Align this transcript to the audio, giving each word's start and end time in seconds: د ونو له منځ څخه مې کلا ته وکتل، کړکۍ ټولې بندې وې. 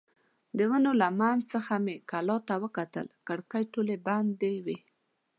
د 0.57 0.59
ونو 0.69 0.91
له 1.01 1.07
منځ 1.19 1.41
څخه 1.53 1.73
مې 1.83 1.95
کلا 2.09 2.37
ته 2.47 2.55
وکتل، 2.63 3.07
کړکۍ 3.27 3.63
ټولې 3.73 3.95
بندې 4.07 4.53
وې. 4.65 4.77